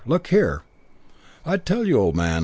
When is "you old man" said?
1.85-2.39